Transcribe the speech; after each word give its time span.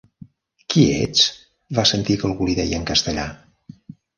"Qui 0.73 0.85
ets?", 1.01 1.27
va 1.81 1.85
sentir 1.91 2.17
que 2.23 2.27
algú 2.31 2.51
li 2.51 2.59
deia 2.61 2.81
en 2.81 2.89
castellà. 2.91 3.29